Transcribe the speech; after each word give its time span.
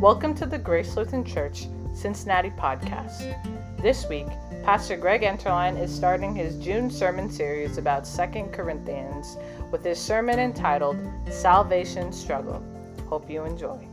Welcome 0.00 0.34
to 0.36 0.46
the 0.46 0.56
Grace 0.56 0.96
Lutheran 0.96 1.26
Church 1.26 1.66
Cincinnati 1.92 2.48
podcast. 2.48 3.36
This 3.82 4.08
week, 4.08 4.28
Pastor 4.62 4.96
Greg 4.96 5.22
Enterline 5.22 5.76
is 5.76 5.94
starting 5.94 6.34
his 6.34 6.56
June 6.56 6.90
sermon 6.90 7.30
series 7.30 7.76
about 7.76 8.06
2 8.06 8.48
Corinthians 8.50 9.36
with 9.70 9.84
his 9.84 9.98
sermon 9.98 10.38
entitled 10.38 10.96
Salvation 11.30 12.14
Struggle. 12.14 12.64
Hope 13.10 13.28
you 13.28 13.44
enjoy. 13.44 13.86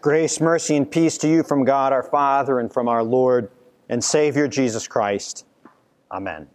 Grace, 0.00 0.40
mercy, 0.40 0.76
and 0.76 0.88
peace 0.88 1.18
to 1.18 1.26
you 1.26 1.42
from 1.42 1.64
God 1.64 1.92
our 1.92 2.04
Father 2.04 2.60
and 2.60 2.72
from 2.72 2.86
our 2.86 3.02
Lord 3.02 3.50
and 3.88 4.02
Savior 4.04 4.46
Jesus 4.46 4.86
Christ. 4.86 5.44
Amen. 6.12 6.46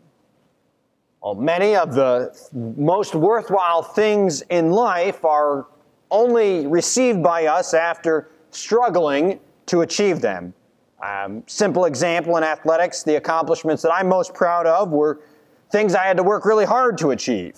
Well, 1.22 1.36
many 1.36 1.76
of 1.76 1.96
the 1.96 2.34
most 2.54 3.14
worthwhile 3.14 3.84
things 3.84 4.42
in 4.44 4.72
life 4.72 5.26
are 5.26 5.68
only 6.12 6.66
received 6.66 7.22
by 7.22 7.48
us 7.48 7.74
after 7.74 8.30
struggling 8.52 9.40
to 9.66 9.82
achieve 9.82 10.22
them. 10.22 10.54
Um, 11.04 11.44
simple 11.46 11.86
example 11.86 12.38
in 12.38 12.44
athletics, 12.44 13.04
the 13.04 13.16
accomplishments 13.16 13.82
that 13.84 13.94
I'm 13.94 14.08
most 14.08 14.34
proud 14.34 14.66
of 14.66 14.92
were 14.92 15.20
things 15.72 15.94
I 15.94 16.06
had 16.06 16.18
to 16.18 16.24
work 16.24 16.46
really 16.46 16.66
hard 16.66 16.98
to 17.00 17.12
achieve. 17.12 17.58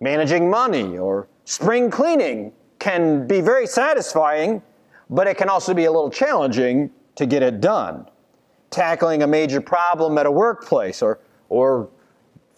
Managing 0.00 0.48
money 0.48 0.98
or 0.98 1.28
spring 1.44 1.90
cleaning 1.90 2.52
can 2.78 3.26
be 3.26 3.40
very 3.40 3.66
satisfying, 3.66 4.62
but 5.10 5.26
it 5.26 5.36
can 5.36 5.48
also 5.48 5.74
be 5.74 5.84
a 5.84 5.92
little 5.92 6.10
challenging 6.10 6.90
to 7.16 7.26
get 7.26 7.42
it 7.42 7.60
done. 7.60 8.08
Tackling 8.70 9.22
a 9.22 9.26
major 9.26 9.60
problem 9.60 10.18
at 10.18 10.26
a 10.26 10.30
workplace 10.30 11.02
or, 11.02 11.20
or 11.48 11.88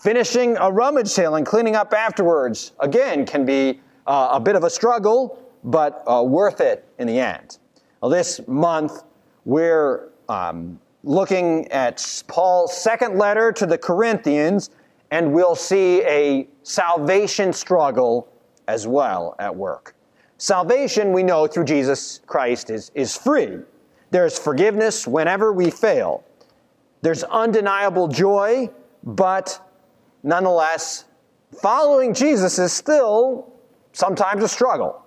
finishing 0.05 0.55
a 0.59 0.71
rummage 0.71 1.09
sale 1.09 1.37
and 1.37 1.47
cleaning 1.47 1.75
up 1.75 1.95
afterwards, 1.95 2.73
again, 2.81 3.24
can 3.24 3.47
be 3.47 3.80
uh, 4.07 4.29
a 4.33 4.38
bit 4.38 4.55
of 4.55 4.63
a 4.63 4.69
struggle, 4.69 5.43
but 5.65 6.05
uh, 6.07 6.23
worth 6.23 6.61
it 6.61 6.87
in 6.99 7.07
the 7.07 7.19
end. 7.19 7.57
Well, 8.02 8.11
this 8.11 8.46
month, 8.46 9.02
we're 9.46 10.11
um, 10.29 10.79
looking 11.05 11.66
at 11.73 12.23
Paul's 12.29 12.77
second 12.77 13.16
letter 13.16 13.51
to 13.52 13.65
the 13.65 13.79
Corinthians, 13.79 14.69
and 15.11 15.33
we'll 15.33 15.57
see 15.57 16.02
a 16.02 16.46
salvation 16.65 17.51
struggle 17.51 18.29
as 18.68 18.87
well 18.87 19.35
at 19.39 19.57
work. 19.57 19.95
Salvation, 20.37 21.15
we 21.15 21.23
know 21.23 21.46
through 21.46 21.65
Jesus 21.65 22.21
Christ, 22.27 22.68
is, 22.68 22.91
is 22.95 23.16
free. 23.16 23.57
There's 24.11 24.39
forgiveness 24.39 25.07
whenever 25.07 25.55
we 25.55 25.71
fail. 25.71 26.24
There's 27.01 27.24
undeniable 27.24 28.09
joy, 28.09 28.68
but 29.02 29.63
nonetheless, 30.25 31.05
following 31.61 32.13
Jesus 32.13 32.59
is 32.59 32.73
still 32.73 33.53
sometimes 33.93 34.43
a 34.43 34.49
struggle. 34.49 35.03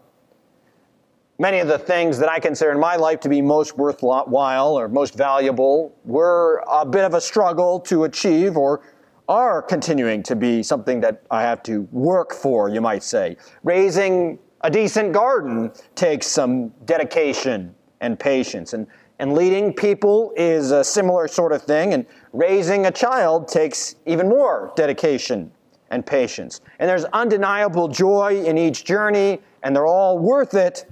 Many 1.40 1.60
of 1.60 1.68
the 1.68 1.78
things 1.78 2.18
that 2.20 2.30
I 2.30 2.40
consider 2.40 2.72
in 2.72 2.80
my 2.80 2.96
life 2.96 3.20
to 3.20 3.30
be 3.30 3.42
most 3.42 3.78
worthwhile 3.78 4.80
or 4.80 4.88
most 4.88 5.14
valuable 5.16 5.96
were 6.06 6.64
a 6.72 6.86
bit 6.86 7.04
of 7.04 7.14
a 7.14 7.22
struggle 7.22 7.80
to 7.82 8.06
achieve 8.06 8.58
or 8.58 8.82
are 9.28 9.62
continuing 9.62 10.24
to 10.24 10.36
be 10.36 10.64
something 10.64 11.02
that 11.02 11.22
I 11.30 11.42
have 11.42 11.62
to 11.64 11.82
work 11.92 12.34
for, 12.34 12.70
you 12.70 12.82
might 12.82 13.04
say. 13.04 13.38
Raising 13.64 14.40
a 14.62 14.72
decent 14.72 15.14
garden 15.14 15.72
takes 15.96 16.28
some 16.28 16.70
dedication 16.86 17.76
and 18.02 18.20
patience. 18.20 18.74
And, 18.74 18.88
and 19.20 19.34
leading 19.34 19.74
people 19.74 20.34
is 20.36 20.72
a 20.72 20.84
similar 20.84 21.28
sort 21.28 21.52
of 21.52 21.62
thing. 21.62 21.94
And 21.94 22.06
raising 22.38 22.86
a 22.86 22.92
child 22.92 23.48
takes 23.48 23.96
even 24.06 24.30
more 24.30 24.72
dedication 24.76 25.52
and 25.90 26.06
patience. 26.06 26.62
And 26.80 26.90
there's 26.90 27.06
undeniable 27.06 27.88
joy 27.88 28.44
in 28.46 28.58
each 28.58 28.84
journey, 28.84 29.40
and 29.64 29.76
they're 29.76 29.88
all 29.88 30.20
worth 30.20 30.54
it 30.54 30.86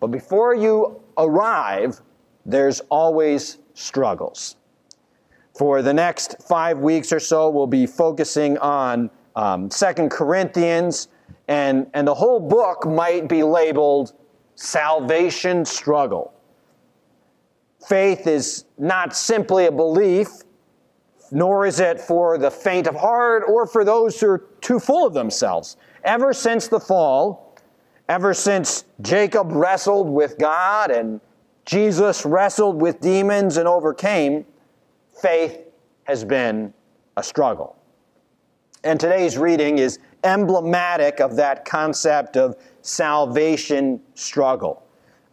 but 0.00 0.08
before 0.08 0.54
you 0.54 1.00
arrive, 1.18 2.00
there's 2.46 2.80
always 2.88 3.58
struggles. 3.74 4.56
For 5.56 5.82
the 5.82 5.92
next 5.92 6.36
five 6.42 6.78
weeks 6.78 7.12
or 7.12 7.20
so, 7.20 7.50
we'll 7.50 7.66
be 7.66 7.86
focusing 7.86 8.56
on 8.58 9.10
um, 9.36 9.70
Second 9.70 10.10
Corinthians, 10.10 11.08
and, 11.48 11.86
and 11.92 12.08
the 12.08 12.14
whole 12.14 12.40
book 12.40 12.86
might 12.86 13.28
be 13.28 13.42
labeled 13.42 14.14
Salvation 14.54 15.64
Struggle. 15.66 16.32
Faith 17.86 18.26
is 18.26 18.64
not 18.78 19.14
simply 19.14 19.66
a 19.66 19.72
belief, 19.72 20.28
nor 21.30 21.66
is 21.66 21.80
it 21.80 22.00
for 22.00 22.38
the 22.38 22.50
faint 22.50 22.86
of 22.86 22.94
heart 22.94 23.44
or 23.48 23.66
for 23.66 23.84
those 23.84 24.20
who 24.20 24.28
are 24.28 24.44
too 24.60 24.78
full 24.78 25.06
of 25.06 25.14
themselves. 25.14 25.76
Ever 26.04 26.32
since 26.32 26.68
the 26.68 26.80
fall, 26.80 27.50
Ever 28.10 28.34
since 28.34 28.86
Jacob 29.02 29.52
wrestled 29.52 30.08
with 30.08 30.36
God 30.36 30.90
and 30.90 31.20
Jesus 31.64 32.26
wrestled 32.26 32.82
with 32.82 33.00
demons 33.00 33.56
and 33.56 33.68
overcame, 33.68 34.44
faith 35.22 35.60
has 36.04 36.24
been 36.24 36.74
a 37.16 37.22
struggle. 37.22 37.76
And 38.82 38.98
today's 38.98 39.38
reading 39.38 39.78
is 39.78 40.00
emblematic 40.24 41.20
of 41.20 41.36
that 41.36 41.64
concept 41.64 42.36
of 42.36 42.56
salvation 42.82 44.00
struggle. 44.16 44.82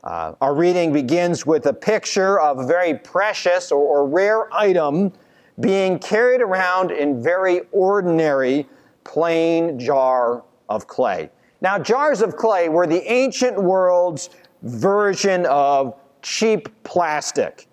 Uh, 0.03 0.34
our 0.40 0.53
reading 0.53 0.94
begins 0.94 1.47
with 1.47 1.66
a 1.66 1.74
picture 1.74 2.40
of 2.40 2.59
a 2.59 2.68
very 2.68 2.94
precious 2.94 3.72
or, 3.72 3.81
or 3.81 4.08
rare 4.08 4.53
item 4.53 5.12
being 5.59 6.00
carried 6.00 6.41
around 6.41 6.91
in 6.91 7.22
very 7.22 7.62
ordinary 7.72 8.68
plain 9.03 9.79
jar 9.79 10.44
of 10.69 10.88
clay. 10.88 11.29
Now, 11.62 11.79
jars 11.79 12.22
of 12.22 12.35
clay 12.35 12.69
were 12.69 12.85
the 12.85 13.09
ancient 13.12 13.62
world's 13.62 14.29
version 14.62 15.46
of 15.47 15.96
cheap 16.22 16.69
plastic. 16.84 17.67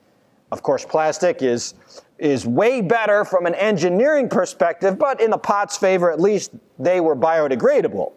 Of 0.53 0.63
course, 0.63 0.85
plastic 0.85 1.43
is, 1.43 1.75
is 2.19 2.47
way 2.47 2.81
better 2.81 3.25
from 3.25 3.47
an 3.47 3.55
engineering 3.57 4.29
perspective, 4.29 4.99
but 4.99 5.21
in 5.21 5.31
the 5.31 5.39
pot's 5.39 5.77
favor, 5.77 6.11
at 6.11 6.21
least 6.21 6.53
they 6.79 7.01
were 7.01 7.17
biodegradable. 7.17 8.13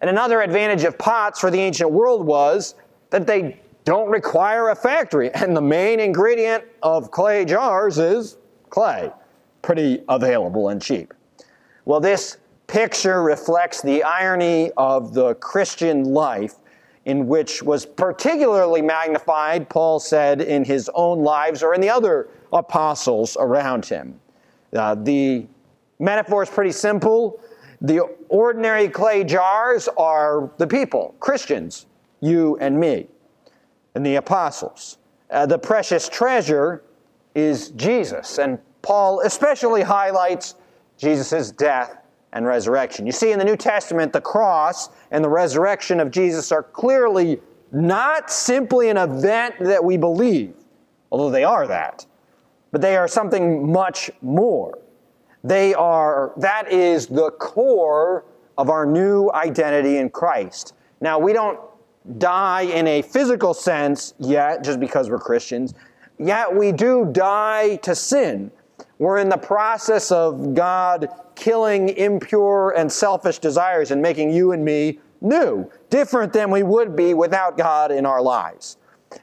And 0.00 0.08
another 0.08 0.40
advantage 0.40 0.84
of 0.84 0.96
pots 0.96 1.40
for 1.40 1.50
the 1.50 1.60
ancient 1.60 1.90
world 1.90 2.24
was 2.24 2.74
that 3.10 3.26
they 3.26 3.60
don't 3.84 4.08
require 4.08 4.70
a 4.70 4.74
factory. 4.74 5.30
And 5.34 5.56
the 5.56 5.60
main 5.60 6.00
ingredient 6.00 6.64
of 6.82 7.10
clay 7.10 7.44
jars 7.44 7.98
is 7.98 8.36
clay, 8.70 9.10
pretty 9.62 10.02
available 10.08 10.68
and 10.68 10.80
cheap. 10.80 11.12
Well, 11.84 12.00
this 12.00 12.38
picture 12.66 13.22
reflects 13.22 13.82
the 13.82 14.02
irony 14.02 14.70
of 14.76 15.12
the 15.12 15.34
Christian 15.34 16.04
life, 16.04 16.54
in 17.04 17.26
which 17.26 17.62
was 17.62 17.84
particularly 17.84 18.82
magnified, 18.82 19.68
Paul 19.68 19.98
said, 19.98 20.40
in 20.40 20.64
his 20.64 20.88
own 20.94 21.22
lives 21.22 21.62
or 21.62 21.74
in 21.74 21.80
the 21.80 21.90
other 21.90 22.28
apostles 22.52 23.36
around 23.40 23.86
him. 23.86 24.20
Uh, 24.72 24.94
the 24.94 25.46
metaphor 25.98 26.42
is 26.42 26.50
pretty 26.50 26.72
simple. 26.72 27.40
The 27.80 28.00
ordinary 28.28 28.88
clay 28.88 29.24
jars 29.24 29.88
are 29.96 30.50
the 30.58 30.66
people, 30.66 31.14
Christians, 31.18 31.86
you 32.20 32.56
and 32.58 32.78
me, 32.78 33.08
and 33.94 34.04
the 34.04 34.16
apostles. 34.16 34.98
Uh, 35.30 35.46
the 35.46 35.58
precious 35.58 36.08
treasure 36.08 36.82
is 37.34 37.70
Jesus, 37.70 38.38
and 38.38 38.58
Paul 38.82 39.20
especially 39.20 39.82
highlights 39.82 40.54
Jesus' 40.98 41.50
death 41.50 41.96
and 42.32 42.46
resurrection. 42.46 43.06
You 43.06 43.12
see, 43.12 43.32
in 43.32 43.38
the 43.38 43.44
New 43.44 43.56
Testament, 43.56 44.12
the 44.12 44.20
cross 44.20 44.90
and 45.10 45.24
the 45.24 45.28
resurrection 45.28 46.00
of 46.00 46.10
Jesus 46.10 46.52
are 46.52 46.62
clearly 46.62 47.40
not 47.72 48.30
simply 48.30 48.88
an 48.88 48.96
event 48.96 49.54
that 49.60 49.82
we 49.82 49.96
believe, 49.96 50.54
although 51.10 51.30
they 51.30 51.44
are 51.44 51.66
that, 51.66 52.06
but 52.72 52.80
they 52.80 52.96
are 52.96 53.08
something 53.08 53.70
much 53.70 54.10
more. 54.22 54.78
They 55.42 55.74
are, 55.74 56.32
that 56.36 56.70
is 56.70 57.06
the 57.06 57.30
core 57.30 58.24
of 58.58 58.68
our 58.70 58.84
new 58.84 59.30
identity 59.32 59.96
in 59.96 60.10
Christ. 60.10 60.74
Now, 61.00 61.18
we 61.18 61.32
don't 61.32 61.58
die 62.18 62.62
in 62.62 62.86
a 62.86 63.02
physical 63.02 63.54
sense 63.54 64.14
yet, 64.18 64.62
just 64.62 64.80
because 64.80 65.10
we're 65.10 65.18
Christians, 65.18 65.74
yet 66.20 66.54
we 66.54 66.72
do 66.72 67.08
die 67.12 67.76
to 67.76 67.94
sin. 67.94 68.50
We're 68.98 69.18
in 69.18 69.28
the 69.28 69.38
process 69.38 70.12
of 70.12 70.54
God 70.54 71.08
killing 71.34 71.88
impure 71.90 72.74
and 72.76 72.92
selfish 72.92 73.38
desires 73.38 73.90
and 73.90 74.02
making 74.02 74.30
you 74.30 74.52
and 74.52 74.64
me 74.64 74.98
new, 75.22 75.70
different 75.88 76.32
than 76.32 76.50
we 76.50 76.62
would 76.62 76.94
be 76.94 77.14
without 77.14 77.56
God 77.56 77.90
in 77.90 78.04
our 78.04 78.20
lives. 78.20 78.76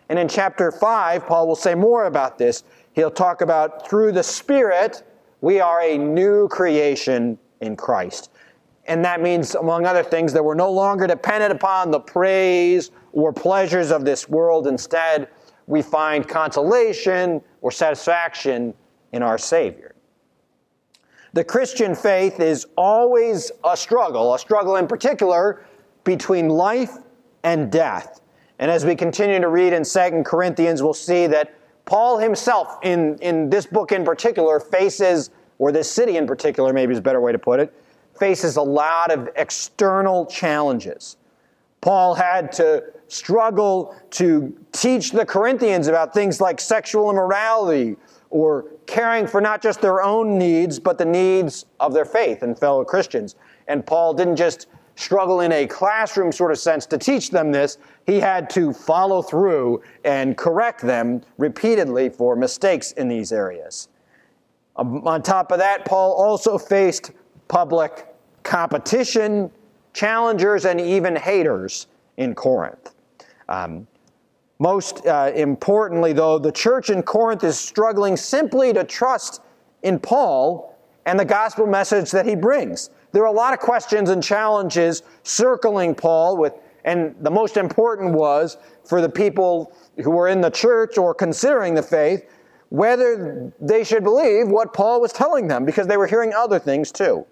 And 0.10 0.18
in 0.18 0.28
chapter 0.28 0.72
5, 0.72 1.28
Paul 1.28 1.48
will 1.48 1.56
say 1.56 1.76
more 1.76 2.06
about 2.06 2.38
this. 2.38 2.64
He'll 2.94 3.12
talk 3.12 3.42
about 3.42 3.88
through 3.88 4.12
the 4.12 4.24
Spirit, 4.24 5.04
we 5.42 5.60
are 5.60 5.82
a 5.82 5.98
new 5.98 6.48
creation 6.48 7.38
in 7.62 7.76
Christ. 7.76 8.32
And 8.86 9.04
that 9.06 9.22
means, 9.22 9.54
among 9.54 9.86
other 9.86 10.04
things, 10.04 10.34
that 10.34 10.44
we're 10.44 10.56
no 10.56 10.72
longer 10.72 11.08
dependent 11.08 11.52
upon 11.52 11.92
the 11.92 12.00
praise 12.00 12.92
or 13.12 13.34
pleasures 13.34 13.92
of 13.92 14.06
this 14.06 14.30
world. 14.30 14.66
Instead, 14.66 15.28
we 15.68 15.81
find 15.81 16.28
consolation 16.28 17.42
or 17.62 17.72
satisfaction 17.72 18.74
in 19.12 19.22
our 19.22 19.38
Savior. 19.38 19.94
The 21.34 21.44
Christian 21.44 21.94
faith 21.94 22.40
is 22.40 22.66
always 22.78 23.52
a 23.64 23.78
struggle, 23.78 24.34
a 24.34 24.40
struggle 24.40 24.78
in 24.78 24.88
particular 24.88 25.66
between 26.04 26.50
life 26.50 26.94
and 27.44 27.72
death. 27.72 28.22
And 28.60 28.72
as 28.72 28.86
we 28.86 28.96
continue 28.96 29.40
to 29.40 29.50
read 29.50 29.74
in 29.74 29.84
2 29.84 30.24
Corinthians, 30.25 30.81
we'll 30.81 30.94
see 30.94 31.28
that 31.28 31.54
Paul 31.86 32.18
himself, 32.18 32.80
in, 32.81 33.18
in 33.20 33.50
this 33.50 33.66
book 33.66 33.92
in 33.92 34.04
particular, 34.04 34.60
faces, 34.60 35.30
or 35.60 35.72
this 35.72 35.92
city 35.92 36.18
in 36.18 36.25
particular, 36.25 36.74
maybe 36.74 36.94
is 36.94 37.00
a 37.00 37.02
better 37.02 37.22
way 37.22 37.31
to 37.31 37.40
put 37.40 37.60
it, 37.60 37.74
faces 38.18 38.58
a 38.58 38.62
lot 38.62 39.12
of 39.12 39.30
external 39.36 40.25
challenges. 40.25 41.18
Paul 41.81 42.16
had 42.16 42.52
to 42.54 42.84
struggle 43.07 43.95
to 44.12 44.57
teach 44.71 45.12
the 45.12 45.25
Corinthians 45.25 45.88
about 45.88 46.13
things 46.13 46.42
like 46.42 46.59
sexual 46.59 47.09
immorality 47.09 47.95
or 48.30 48.65
caring 48.86 49.27
for 49.27 49.39
not 49.39 49.62
just 49.62 49.81
their 49.81 50.01
own 50.01 50.38
needs, 50.38 50.80
but 50.80 50.98
the 50.98 51.06
needs 51.06 51.65
of 51.80 51.94
their 51.94 52.06
faith 52.06 52.44
and 52.44 52.57
fellow 52.57 52.83
Christians. 52.83 53.36
And 53.68 53.86
Paul 53.86 54.13
didn't 54.13 54.36
just 54.36 54.68
struggle 54.95 55.42
in 55.42 55.51
a 55.51 55.68
classroom 55.68 56.31
sort 56.31 56.51
of 56.51 56.57
sense 56.57 56.86
to 56.88 56.98
teach 56.98 57.30
them 57.30 57.51
this, 57.51 57.77
he 58.06 58.19
had 58.19 58.50
to 58.50 58.74
follow 58.74 59.21
through 59.21 59.81
and 60.03 60.36
correct 60.36 60.81
them 60.81 61.21
repeatedly 61.38 62.10
for 62.10 62.36
mistakes 62.36 62.94
in 62.94 63.07
these 63.07 63.31
areas. 63.31 63.89
Um, 64.75 65.07
on 65.07 65.21
top 65.21 65.51
of 65.51 65.60
that, 65.60 65.86
Paul 65.86 66.13
also 66.13 66.57
faced 66.57 67.12
public 67.48 68.07
competition, 68.44 69.51
challengers, 69.94 70.65
and 70.65 70.81
even 70.81 71.15
haters 71.15 71.88
in 72.18 72.33
Corinth. 72.33 72.94
Um, 73.50 73.88
most 74.60 75.06
uh, 75.06 75.32
importantly, 75.36 76.14
though, 76.14 76.40
the 76.40 76.52
church 76.52 76.90
in 76.90 77.04
Corinth 77.04 77.44
is 77.44 77.60
struggling 77.60 78.18
simply 78.18 78.74
to 78.74 78.84
trust 78.84 79.42
in 79.84 80.00
Paul 80.00 80.76
and 81.06 81.20
the 81.20 81.26
gospel 81.26 81.68
message 81.68 82.12
that 82.12 82.26
he 82.26 82.36
brings. 82.36 82.90
There 83.12 83.24
are 83.24 83.28
a 83.28 83.32
lot 83.32 83.54
of 83.54 83.60
questions 83.60 84.10
and 84.10 84.22
challenges 84.22 85.04
circling 85.24 85.96
Paul 85.96 86.38
with 86.38 86.54
and 86.88 87.16
the 87.20 87.30
most 87.30 87.58
important 87.58 88.14
was 88.14 88.58
for 88.86 89.02
the 89.02 89.10
people 89.10 89.76
who 90.02 90.10
were 90.10 90.30
in 90.30 90.40
the 90.40 90.50
church 90.50 90.98
or 90.98 91.14
considering 91.14 91.76
the 91.76 91.84
faith 91.84 92.26
whether 92.70 93.52
they 93.60 93.84
should 93.84 94.06
believe 94.06 94.48
what 94.48 94.74
Paul 94.74 95.02
was 95.02 95.12
telling 95.12 95.50
them 95.50 95.66
because 95.66 95.88
they 95.88 95.98
were 95.98 96.08
hearing 96.08 96.34
other 96.34 96.60
things 96.60 96.92
too. 96.92 97.26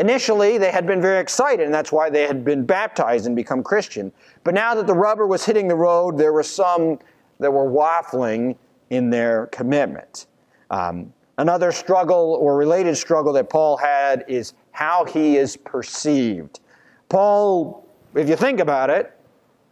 Initially, 0.00 0.56
they 0.56 0.70
had 0.70 0.86
been 0.86 1.02
very 1.02 1.20
excited, 1.20 1.66
and 1.66 1.74
that's 1.74 1.92
why 1.92 2.08
they 2.08 2.26
had 2.26 2.42
been 2.42 2.64
baptized 2.64 3.26
and 3.26 3.36
become 3.36 3.62
Christian. 3.62 4.10
But 4.44 4.54
now 4.54 4.74
that 4.74 4.86
the 4.86 4.94
rubber 4.94 5.26
was 5.26 5.44
hitting 5.44 5.68
the 5.68 5.74
road, 5.74 6.16
there 6.16 6.32
were 6.32 6.42
some 6.42 6.98
that 7.38 7.52
were 7.52 7.70
waffling 7.70 8.56
in 8.88 9.10
their 9.10 9.48
commitment. 9.48 10.26
Um, 10.70 11.12
another 11.36 11.70
struggle 11.70 12.38
or 12.40 12.56
related 12.56 12.96
struggle 12.96 13.34
that 13.34 13.50
Paul 13.50 13.76
had 13.76 14.24
is 14.26 14.54
how 14.72 15.04
he 15.04 15.36
is 15.36 15.58
perceived. 15.58 16.60
Paul, 17.10 17.86
if 18.14 18.26
you 18.26 18.36
think 18.36 18.58
about 18.60 18.88
it, 18.88 19.12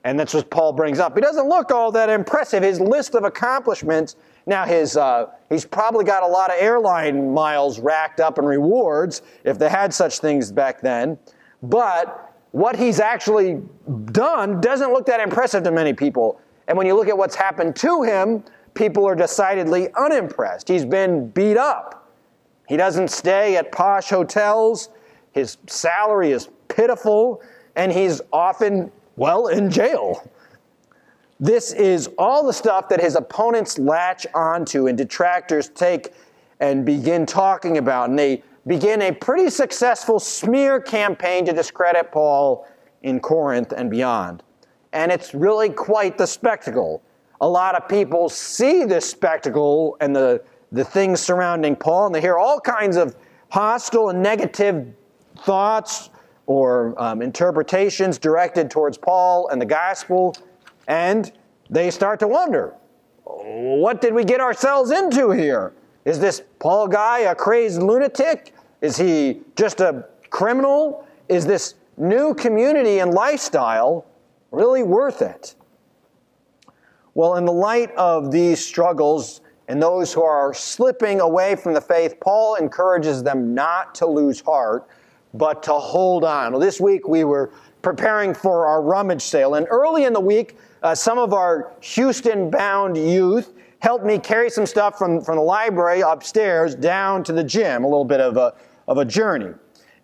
and 0.04 0.20
that's 0.20 0.34
what 0.34 0.50
Paul 0.50 0.75
brings 0.75 0.98
up, 0.98 1.14
he 1.14 1.22
doesn't 1.22 1.48
look 1.48 1.70
all 1.70 1.90
that 1.92 2.10
impressive. 2.10 2.62
His 2.62 2.80
list 2.80 3.14
of 3.14 3.25
accomplishments 3.25 4.16
now, 4.49 4.65
his, 4.65 4.97
uh, 4.97 5.27
he's 5.50 5.67
probably 5.67 6.06
got 6.06 6.23
a 6.23 6.27
lot 6.27 6.50
of 6.50 6.56
airline 6.59 7.35
miles 7.35 7.79
racked 7.79 8.19
up 8.19 8.39
and 8.39 8.49
rewards, 8.49 9.21
if 9.45 9.59
they 9.59 9.69
had 9.69 9.93
such 9.93 10.21
things 10.21 10.50
back 10.50 10.81
then. 10.81 11.19
But 11.62 12.35
what 12.53 12.75
he's 12.75 12.99
actually 12.99 13.61
done 14.06 14.61
doesn't 14.62 14.91
look 14.91 15.05
that 15.05 15.21
impressive 15.21 15.65
to 15.65 15.71
many 15.71 15.93
people. 15.93 16.41
And 16.67 16.79
when 16.79 16.87
you 16.87 16.95
look 16.95 17.09
at 17.09 17.19
what's 17.19 17.35
happened 17.35 17.77
to 17.77 18.03
him, 18.03 18.43
people 18.73 19.06
are 19.06 19.15
decidedly 19.15 19.89
unimpressed. 19.95 20.67
He's 20.67 20.87
been 20.87 21.29
beat 21.29 21.59
up. 21.59 22.11
He 22.67 22.79
doesn't 22.79 23.09
stay 23.09 23.56
at 23.56 23.71
posh 23.71 24.09
hotels. 24.09 24.89
His 25.33 25.59
salary 25.67 26.33
is 26.33 26.49
pitiful, 26.69 27.43
and 27.77 27.93
he's 27.93 28.23
often, 28.33 28.91
well, 29.17 29.49
in 29.49 29.71
jail. 29.71 30.27
This 31.40 31.73
is 31.73 32.08
all 32.19 32.44
the 32.44 32.52
stuff 32.52 32.88
that 32.88 33.00
his 33.00 33.14
opponents 33.14 33.79
latch 33.79 34.26
onto 34.35 34.88
and 34.88 34.99
detractors 34.99 35.69
take 35.69 36.12
and 36.58 36.85
begin 36.85 37.26
talking 37.26 37.79
about. 37.79 38.11
And 38.11 38.19
they 38.19 38.43
begin 38.67 39.02
a 39.02 39.12
pretty 39.12 39.49
successful 39.49 40.19
smear 40.19 40.81
campaign 40.81 41.44
to 41.46 41.52
discredit 41.52 42.11
Paul 42.11 42.67
in 43.02 43.20
Corinth 43.20 43.73
and 43.73 43.88
beyond. 43.88 44.43
And 44.93 45.12
it's 45.12 45.32
really 45.32 45.69
quite 45.69 46.19
the 46.19 46.26
spectacle. 46.26 47.02
A 47.40 47.49
lot 47.49 47.76
of 47.76 47.88
people 47.88 48.29
see 48.29 48.85
this 48.85 49.08
spectacle 49.08 49.96
and 50.00 50.17
the, 50.17 50.43
the 50.73 50.85
things 50.85 51.20
surrounding 51.20 51.76
Paul, 51.76 52.06
and 52.06 52.14
they 52.14 52.20
hear 52.20 52.37
all 52.37 52.58
kinds 52.61 52.96
of 52.96 53.14
hostile 53.50 54.08
and 54.08 54.20
negative 54.20 54.93
thoughts 55.38 56.11
or 56.46 57.00
um, 57.00 57.23
interpretations 57.23 58.19
directed 58.19 58.70
towards 58.70 58.99
Paul 58.99 59.49
and 59.49 59.61
the 59.61 59.67
gospel 59.67 60.35
and 60.88 61.31
they 61.70 61.90
start 61.90 62.19
to 62.20 62.26
wonder 62.26 62.75
what 63.25 64.00
did 64.00 64.14
we 64.14 64.25
get 64.25 64.40
ourselves 64.40 64.90
into 64.90 65.31
here? 65.31 65.75
Is 66.05 66.19
this 66.19 66.43
Paul 66.58 66.88
guy 66.88 67.20
a 67.20 67.35
crazed 67.35 67.82
lunatic? 67.82 68.55
Is 68.81 68.96
he 68.96 69.43
just 69.55 69.81
a 69.81 70.06
criminal? 70.31 71.06
Is 71.29 71.44
this 71.44 71.75
new 71.99 72.35
community 72.35 73.00
and 73.00 73.12
lifestyle 73.12 74.06
really 74.50 74.82
worth 74.82 75.20
it? 75.20 75.55
Well, 77.14 77.37
in 77.37 77.44
the 77.44 77.52
light 77.52 77.90
of 77.96 78.31
these 78.31 78.64
struggles 78.64 79.43
and 79.67 79.82
those 79.82 80.12
who 80.12 80.23
are 80.23 80.55
slipping 80.55 81.20
away 81.20 81.55
from 81.56 81.75
the 81.75 81.81
faith, 81.81 82.19
Paul 82.20 82.55
encourages 82.55 83.23
them 83.23 83.55
not 83.55 83.94
to 83.96 84.06
lose 84.06 84.40
heart, 84.40 84.88
but 85.34 85.62
to 85.64 85.72
hold 85.72 86.25
on. 86.25 86.52
Well, 86.52 86.60
this 86.60 86.80
week 86.80 87.08
we 87.08 87.25
were 87.25 87.50
preparing 87.82 88.34
for 88.34 88.66
our 88.66 88.82
rummage 88.82 89.22
sale, 89.22 89.54
and 89.54 89.66
early 89.70 90.04
in 90.04 90.12
the 90.12 90.20
week, 90.20 90.56
uh, 90.82 90.94
some 90.94 91.19
of 91.19 91.32
our 91.32 91.72
Houston 91.80 92.50
bound 92.50 92.96
youth 92.96 93.54
helped 93.80 94.04
me 94.04 94.19
carry 94.19 94.50
some 94.50 94.66
stuff 94.66 94.98
from, 94.98 95.20
from 95.22 95.36
the 95.36 95.42
library 95.42 96.00
upstairs 96.00 96.75
down 96.75 97.22
to 97.25 97.32
the 97.32 97.44
gym, 97.44 97.84
a 97.84 97.86
little 97.86 98.04
bit 98.04 98.20
of 98.20 98.36
a, 98.36 98.54
of 98.88 98.98
a 98.98 99.04
journey. 99.04 99.54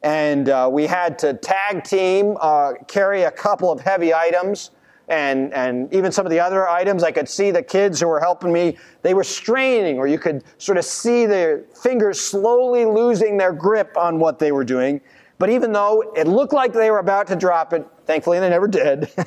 And 0.02 0.48
uh, 0.48 0.68
we 0.70 0.86
had 0.86 1.18
to 1.20 1.34
tag 1.34 1.82
team, 1.82 2.36
uh, 2.40 2.74
carry 2.86 3.22
a 3.22 3.30
couple 3.30 3.72
of 3.72 3.80
heavy 3.80 4.12
items. 4.12 4.70
And, 5.08 5.52
and 5.52 5.92
even 5.92 6.12
some 6.12 6.24
of 6.24 6.30
the 6.30 6.40
other 6.40 6.66
items, 6.68 7.02
I 7.02 7.12
could 7.12 7.28
see 7.28 7.50
the 7.50 7.62
kids 7.62 8.00
who 8.00 8.08
were 8.08 8.20
helping 8.20 8.52
me, 8.52 8.78
they 9.02 9.12
were 9.12 9.24
straining, 9.24 9.98
or 9.98 10.06
you 10.06 10.18
could 10.18 10.44
sort 10.58 10.78
of 10.78 10.84
see 10.84 11.26
their 11.26 11.64
fingers 11.82 12.20
slowly 12.20 12.84
losing 12.84 13.36
their 13.36 13.52
grip 13.52 13.96
on 13.96 14.18
what 14.18 14.38
they 14.38 14.50
were 14.50 14.64
doing. 14.64 15.00
But 15.38 15.50
even 15.50 15.72
though 15.72 16.12
it 16.16 16.26
looked 16.26 16.52
like 16.52 16.72
they 16.72 16.90
were 16.90 17.00
about 17.00 17.26
to 17.26 17.36
drop 17.36 17.72
it, 17.72 17.86
thankfully 18.06 18.40
they 18.40 18.48
never 18.48 18.68
did. 18.68 19.10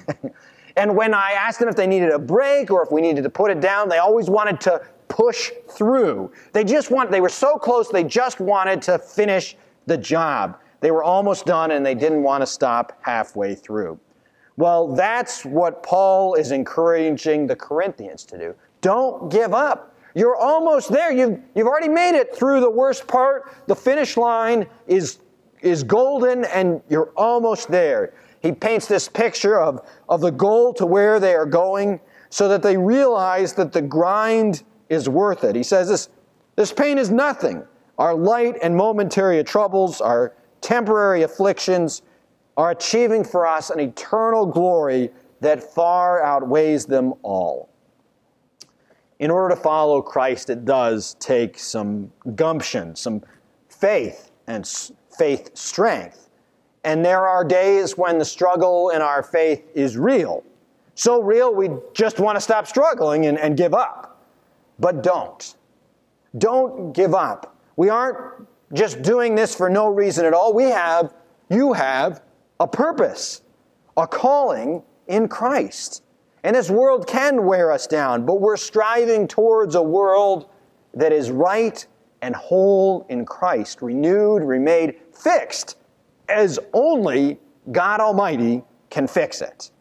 And 0.78 0.96
when 0.96 1.16
I 1.16 1.32
asked 1.32 1.60
them 1.60 1.68
if 1.68 1.75
they 1.75 1.88
needed 1.88 2.12
a 2.12 2.20
break 2.20 2.70
or 2.70 2.84
if 2.84 2.92
we 2.92 3.02
needed 3.02 3.24
to 3.24 3.32
put 3.32 3.50
it 3.50 3.60
down, 3.60 3.90
they 3.90 3.98
always 3.98 4.30
wanted 4.30 4.62
to 4.62 4.86
push 5.08 5.52
through. 5.72 6.32
They 6.54 6.63
just 6.63 6.92
want, 6.92 7.10
they 7.10 7.20
were 7.20 7.30
so 7.30 7.58
close, 7.58 7.90
they 7.90 8.04
just 8.04 8.40
wanted 8.40 8.84
to 8.84 9.00
finish 9.00 9.58
the 9.88 9.98
job. 9.98 10.60
They 10.80 10.92
were 10.92 11.04
almost 11.04 11.48
done 11.48 11.72
and 11.72 11.84
they 11.84 11.96
didn't 11.96 12.22
want 12.22 12.44
to 12.44 12.46
stop 12.46 13.00
halfway 13.02 13.56
through. 13.56 14.00
Well, 14.58 14.94
that's 14.96 15.46
what 15.46 15.84
Paul 15.84 16.34
is 16.34 16.52
encouraging 16.52 17.48
the 17.48 17.56
Corinthians 17.56 18.26
to 18.26 18.38
do. 18.38 18.56
Don't 18.82 19.32
give 19.32 19.54
up. 19.54 19.96
You're 20.16 20.36
almost 20.36 20.92
there. 20.92 21.12
You've, 21.12 21.40
you've 21.56 21.68
already 21.68 21.90
made 21.90 22.18
it 22.18 22.36
through 22.36 22.60
the 22.60 22.70
worst 22.70 23.08
part. 23.08 23.54
The 23.68 23.76
finish 23.76 24.18
line 24.18 24.68
is, 24.88 25.20
is 25.62 25.84
golden 25.84 26.46
and 26.46 26.82
you're 26.90 27.12
almost 27.16 27.70
there 27.70 28.14
he 28.42 28.52
paints 28.52 28.88
this 28.88 29.08
picture 29.08 29.60
of, 29.60 29.86
of 30.08 30.22
the 30.22 30.32
goal 30.32 30.74
to 30.76 30.86
where 30.86 31.20
they 31.20 31.36
are 31.36 31.46
going 31.46 32.00
so 32.30 32.48
that 32.50 32.62
they 32.62 32.78
realize 32.78 33.54
that 33.54 33.72
the 33.72 33.82
grind 33.82 34.64
is 34.90 35.10
worth 35.10 35.44
it. 35.44 35.56
He 35.56 35.64
says 35.64 35.90
this, 35.90 36.10
this 36.56 36.72
pain 36.72 36.98
is 36.98 37.10
nothing. 37.10 37.64
Our 37.98 38.16
light 38.16 38.56
and 38.62 38.76
momentary 38.76 39.44
troubles, 39.44 40.02
our 40.02 40.34
temporary 40.62 41.24
afflictions, 41.24 42.04
are 42.58 42.72
achieving 42.72 43.24
for 43.24 43.46
us 43.46 43.70
an 43.70 43.80
eternal 43.80 44.46
glory 44.46 45.12
that 45.40 45.64
far 45.64 46.24
outweighs 46.24 46.88
them 46.88 47.14
all. 47.22 47.70
In 49.20 49.32
order 49.32 49.56
to 49.56 49.62
follow 49.62 50.02
Christ, 50.02 50.50
it 50.50 50.66
does 50.66 51.16
take 51.20 51.58
some 51.58 52.12
gumption, 52.36 52.96
some 52.96 53.24
faith, 53.70 54.32
and 54.48 54.68
faith 55.18 55.52
strength. 55.56 56.30
And 56.84 57.06
there 57.06 57.28
are 57.28 57.44
days 57.44 57.98
when 57.98 58.18
the 58.18 58.26
struggle 58.26 58.90
in 58.90 59.02
our 59.02 59.22
faith 59.22 59.64
is 59.76 59.98
real. 59.98 60.44
So 60.96 61.22
real, 61.22 61.54
we 61.54 61.70
just 61.94 62.20
want 62.20 62.38
to 62.38 62.42
stop 62.42 62.66
struggling 62.66 63.28
and, 63.28 63.38
and 63.38 63.56
give 63.56 63.74
up. 63.74 64.24
But 64.80 65.04
don't. 65.04 65.56
Don't 66.38 66.94
give 66.94 67.14
up. 67.14 67.56
We 67.76 67.90
aren't 67.90 68.18
just 68.74 69.02
doing 69.02 69.36
this 69.36 69.54
for 69.54 69.70
no 69.70 69.90
reason 69.90 70.26
at 70.26 70.34
all. 70.34 70.54
We 70.54 70.66
have, 70.66 71.14
you 71.50 71.74
have, 71.74 72.22
a 72.60 72.68
purpose, 72.68 73.42
a 73.96 74.08
calling 74.08 74.84
in 75.08 75.28
Christ. 75.28 76.04
And 76.44 76.56
this 76.56 76.70
world 76.70 77.08
can 77.08 77.46
wear 77.46 77.72
us 77.72 77.88
down, 77.88 78.26
but 78.26 78.40
we're 78.40 78.58
striving 78.58 79.28
towards 79.28 79.76
a 79.76 79.82
world 79.82 80.50
that 80.94 81.12
is 81.12 81.32
right 81.32 81.86
and 82.22 82.36
whole 82.36 83.06
in 83.10 83.26
Christ, 83.26 83.82
renewed, 83.82 84.44
remade, 84.44 84.96
fixed 85.14 85.78
as 86.30 86.60
only 86.74 87.40
God 87.72 88.00
Almighty 88.00 88.64
can 88.90 89.08
fix 89.08 89.42
it. 89.42 89.72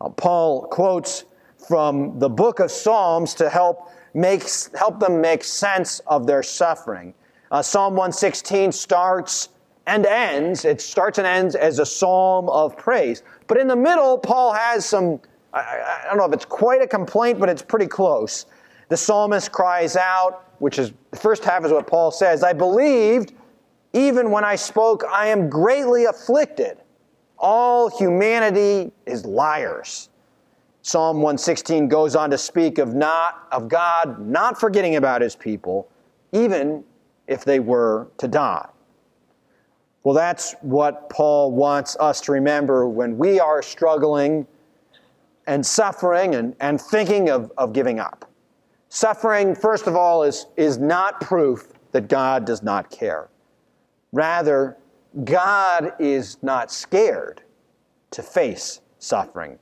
Uh, 0.00 0.08
Paul 0.08 0.62
quotes 0.62 1.24
from 1.56 2.18
the 2.18 2.28
book 2.28 2.58
of 2.58 2.70
Psalms 2.70 3.34
to 3.34 3.48
help, 3.48 3.90
make, 4.14 4.44
help 4.76 4.98
them 4.98 5.20
make 5.20 5.44
sense 5.44 6.00
of 6.06 6.26
their 6.26 6.42
suffering. 6.42 7.14
Uh, 7.50 7.62
psalm 7.62 7.92
116 7.94 8.72
starts 8.72 9.50
and 9.86 10.06
ends, 10.06 10.64
it 10.64 10.80
starts 10.80 11.18
and 11.18 11.26
ends 11.26 11.54
as 11.54 11.78
a 11.78 11.86
psalm 11.86 12.48
of 12.48 12.76
praise. 12.76 13.22
But 13.46 13.58
in 13.58 13.66
the 13.66 13.76
middle, 13.76 14.18
Paul 14.18 14.52
has 14.52 14.86
some, 14.86 15.20
I, 15.52 15.60
I 15.60 16.06
don't 16.08 16.18
know 16.18 16.24
if 16.24 16.32
it's 16.32 16.44
quite 16.44 16.82
a 16.82 16.86
complaint, 16.86 17.40
but 17.40 17.48
it's 17.48 17.62
pretty 17.62 17.86
close. 17.86 18.46
The 18.88 18.96
psalmist 18.96 19.50
cries 19.52 19.96
out, 19.96 20.44
which 20.58 20.78
is 20.78 20.92
the 21.10 21.16
first 21.16 21.44
half 21.44 21.64
is 21.64 21.72
what 21.72 21.86
Paul 21.86 22.10
says 22.10 22.44
I 22.44 22.52
believed, 22.52 23.32
even 23.92 24.30
when 24.30 24.44
I 24.44 24.56
spoke, 24.56 25.04
I 25.10 25.26
am 25.28 25.50
greatly 25.50 26.04
afflicted. 26.04 26.78
All 27.38 27.88
humanity 27.90 28.92
is 29.06 29.26
liars. 29.26 30.08
Psalm 30.82 31.18
116 31.18 31.88
goes 31.88 32.16
on 32.16 32.30
to 32.30 32.38
speak 32.38 32.78
of 32.78 32.94
not 32.94 33.46
of 33.52 33.68
God 33.68 34.18
not 34.20 34.58
forgetting 34.58 34.96
about 34.96 35.22
his 35.22 35.36
people, 35.36 35.88
even 36.32 36.82
if 37.28 37.44
they 37.44 37.60
were 37.60 38.08
to 38.18 38.26
die. 38.26 38.68
Well, 40.04 40.14
that's 40.14 40.54
what 40.62 41.08
Paul 41.08 41.52
wants 41.52 41.96
us 42.00 42.20
to 42.22 42.32
remember 42.32 42.88
when 42.88 43.16
we 43.18 43.38
are 43.38 43.62
struggling 43.62 44.46
and 45.46 45.64
suffering 45.64 46.34
and, 46.34 46.56
and 46.60 46.80
thinking 46.80 47.30
of, 47.30 47.52
of 47.56 47.72
giving 47.72 48.00
up. 48.00 48.28
Suffering, 48.88 49.54
first 49.54 49.86
of 49.86 49.96
all, 49.96 50.22
is, 50.22 50.46
is 50.56 50.78
not 50.78 51.20
proof 51.20 51.68
that 51.92 52.08
God 52.08 52.44
does 52.44 52.62
not 52.62 52.90
care. 52.90 53.28
Rather, 54.12 54.76
God 55.24 55.92
is 55.98 56.38
not 56.42 56.70
scared 56.70 57.42
to 58.10 58.22
face 58.22 58.80
suffering, 58.98 59.58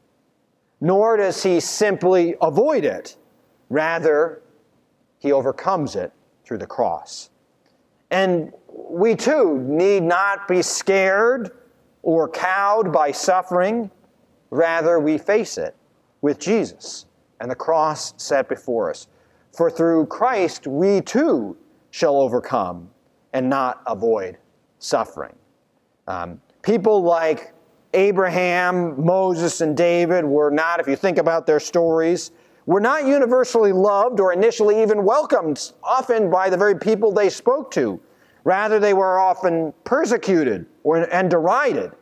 nor 0.80 1.16
does 1.16 1.42
he 1.42 1.60
simply 1.60 2.34
avoid 2.40 2.84
it. 2.84 3.16
Rather, 3.68 4.42
he 5.18 5.32
overcomes 5.32 5.96
it 5.96 6.12
through 6.44 6.58
the 6.58 6.66
cross. 6.66 7.30
And 8.10 8.52
we 8.72 9.14
too 9.14 9.58
need 9.58 10.02
not 10.02 10.48
be 10.48 10.62
scared 10.62 11.52
or 12.02 12.28
cowed 12.28 12.92
by 12.92 13.12
suffering. 13.12 13.90
Rather, 14.50 14.98
we 14.98 15.18
face 15.18 15.58
it 15.58 15.76
with 16.22 16.38
Jesus 16.38 17.06
and 17.40 17.50
the 17.50 17.54
cross 17.54 18.14
set 18.16 18.48
before 18.48 18.90
us. 18.90 19.06
For 19.56 19.70
through 19.70 20.06
Christ, 20.06 20.66
we 20.66 21.00
too 21.00 21.56
shall 21.90 22.16
overcome 22.16 22.90
and 23.32 23.48
not 23.48 23.82
avoid 23.86 24.38
suffering. 24.78 25.34
Um, 26.06 26.40
people 26.62 27.02
like 27.02 27.52
Abraham, 27.94 29.04
Moses, 29.04 29.60
and 29.60 29.76
David 29.76 30.24
were 30.24 30.50
not, 30.50 30.80
if 30.80 30.86
you 30.86 30.96
think 30.96 31.18
about 31.18 31.46
their 31.46 31.60
stories, 31.60 32.30
were 32.66 32.80
not 32.80 33.06
universally 33.06 33.72
loved 33.72 34.20
or 34.20 34.32
initially 34.32 34.82
even 34.82 35.04
welcomed, 35.04 35.72
often 35.82 36.30
by 36.30 36.50
the 36.50 36.56
very 36.56 36.78
people 36.78 37.12
they 37.12 37.28
spoke 37.28 37.70
to. 37.72 38.00
Rather, 38.44 38.78
they 38.78 38.94
were 38.94 39.18
often 39.18 39.72
persecuted 39.84 40.66
or, 40.82 40.98
and 41.12 41.30
derided. 41.30 41.92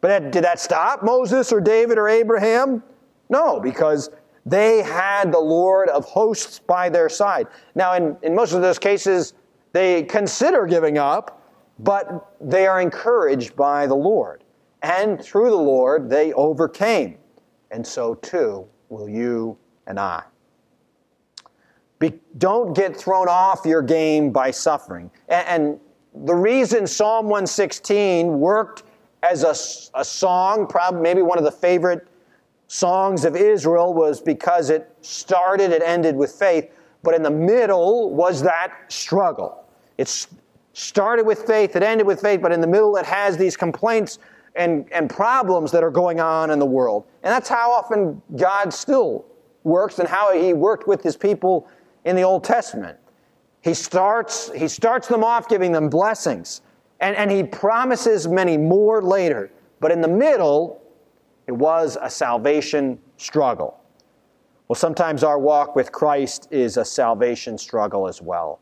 But 0.00 0.32
did 0.32 0.44
that 0.44 0.60
stop 0.60 1.02
Moses 1.02 1.52
or 1.52 1.60
David 1.60 1.98
or 1.98 2.08
Abraham? 2.08 2.82
No, 3.30 3.60
because 3.60 4.10
they 4.46 4.82
had 4.82 5.32
the 5.32 5.38
Lord 5.38 5.88
of 5.88 6.04
hosts 6.04 6.58
by 6.58 6.88
their 6.88 7.08
side. 7.08 7.48
Now, 7.74 7.94
in, 7.94 8.16
in 8.22 8.34
most 8.34 8.52
of 8.52 8.62
those 8.62 8.78
cases, 8.78 9.34
they 9.72 10.04
consider 10.04 10.66
giving 10.66 10.98
up, 10.98 11.42
but 11.78 12.34
they 12.40 12.66
are 12.66 12.80
encouraged 12.80 13.54
by 13.56 13.86
the 13.86 13.94
Lord. 13.94 14.44
And 14.82 15.22
through 15.22 15.50
the 15.50 15.56
Lord, 15.56 16.08
they 16.08 16.32
overcame. 16.32 17.18
And 17.70 17.86
so 17.86 18.14
too 18.14 18.66
will 18.88 19.08
you 19.08 19.58
and 19.88 19.98
I. 19.98 20.22
Be, 21.98 22.12
don't 22.36 22.76
get 22.76 22.96
thrown 22.96 23.26
off 23.28 23.62
your 23.64 23.82
game 23.82 24.30
by 24.30 24.52
suffering. 24.52 25.10
And, 25.28 25.48
and, 25.48 25.80
the 26.24 26.34
reason 26.34 26.86
Psalm 26.86 27.26
116 27.26 28.40
worked 28.40 28.82
as 29.22 29.44
a, 29.44 30.00
a 30.00 30.04
song, 30.04 30.66
probably 30.66 31.00
maybe 31.00 31.22
one 31.22 31.38
of 31.38 31.44
the 31.44 31.52
favorite 31.52 32.08
songs 32.66 33.24
of 33.24 33.36
Israel, 33.36 33.94
was 33.94 34.20
because 34.20 34.70
it 34.70 34.90
started 35.00 35.72
and 35.72 35.80
ended 35.82 36.16
with 36.16 36.32
faith, 36.32 36.72
but 37.04 37.14
in 37.14 37.22
the 37.22 37.30
middle 37.30 38.10
was 38.10 38.42
that 38.42 38.72
struggle. 38.88 39.64
It 39.96 40.26
started 40.72 41.24
with 41.24 41.42
faith, 41.42 41.76
it 41.76 41.84
ended 41.84 42.06
with 42.06 42.20
faith, 42.20 42.40
but 42.42 42.50
in 42.50 42.60
the 42.60 42.66
middle 42.66 42.96
it 42.96 43.06
has 43.06 43.36
these 43.36 43.56
complaints 43.56 44.18
and, 44.56 44.90
and 44.92 45.08
problems 45.08 45.70
that 45.70 45.84
are 45.84 45.90
going 45.90 46.18
on 46.18 46.50
in 46.50 46.58
the 46.58 46.66
world. 46.66 47.04
And 47.22 47.32
that's 47.32 47.48
how 47.48 47.70
often 47.70 48.20
God 48.34 48.72
still 48.72 49.24
works 49.68 49.98
and 49.98 50.08
how 50.08 50.32
he 50.32 50.52
worked 50.52 50.88
with 50.88 51.02
his 51.02 51.16
people 51.16 51.68
in 52.04 52.16
the 52.16 52.22
Old 52.22 52.42
Testament. 52.42 52.98
He 53.60 53.74
starts, 53.74 54.50
he 54.52 54.66
starts 54.66 55.06
them 55.08 55.22
off 55.22 55.48
giving 55.48 55.72
them 55.72 55.88
blessings, 55.88 56.62
and, 57.00 57.14
and 57.14 57.30
he 57.30 57.44
promises 57.44 58.26
many 58.26 58.56
more 58.56 59.02
later. 59.02 59.50
But 59.80 59.92
in 59.92 60.00
the 60.00 60.08
middle, 60.08 60.82
it 61.46 61.52
was 61.52 61.96
a 62.00 62.10
salvation 62.10 62.98
struggle. 63.16 63.78
Well, 64.68 64.76
sometimes 64.76 65.22
our 65.24 65.38
walk 65.38 65.76
with 65.76 65.92
Christ 65.92 66.48
is 66.50 66.76
a 66.76 66.84
salvation 66.84 67.56
struggle 67.56 68.06
as 68.06 68.20
well. 68.20 68.60